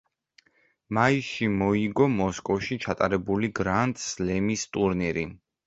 [0.97, 5.31] მაისში მოიგო მოსკოვში ჩატარებული გრანდ სლემის ტურნირი.